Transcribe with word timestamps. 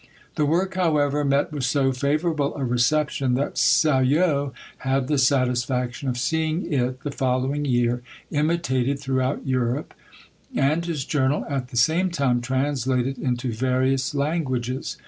The 0.33 0.47
work, 0.47 0.73
however, 0.73 1.23
met 1.23 1.51
with 1.51 1.63
so 1.63 1.91
favourable 1.91 2.55
a 2.55 2.65
reception, 2.65 3.35
that 3.35 3.59
SALLO 3.59 4.51
had 4.79 5.07
the 5.07 5.19
satisfaction 5.19 6.09
of 6.09 6.17
seeing 6.17 6.65
it, 6.73 7.03
the 7.03 7.11
following 7.11 7.65
year, 7.65 8.01
imitated 8.31 8.99
throughout 8.99 9.45
Europe, 9.45 9.93
and 10.55 10.83
his 10.83 11.05
Journal, 11.05 11.45
at 11.47 11.67
the 11.67 11.77
same 11.77 12.09
time, 12.09 12.41
translated 12.41 13.19
into 13.19 13.51
various 13.53 14.15
languages. 14.15 14.97